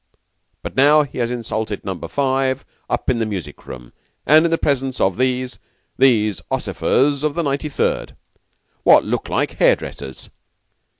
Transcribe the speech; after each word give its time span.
But 0.63 0.75
now, 0.75 1.03
he 1.03 1.19
has 1.19 1.29
insulted 1.29 1.85
Number 1.85 2.07
Five 2.07 2.65
up 2.89 3.07
in 3.07 3.19
the 3.19 3.25
music 3.27 3.67
room, 3.67 3.93
and 4.25 4.45
in 4.45 4.49
the 4.49 4.57
presence 4.57 4.99
of 4.99 5.15
these 5.15 5.59
these 5.95 6.41
ossifers 6.49 7.21
of 7.23 7.35
the 7.35 7.43
Ninety 7.43 7.69
third, 7.69 8.15
wot 8.83 9.05
look 9.05 9.29
like 9.29 9.57
hairdressers. 9.57 10.31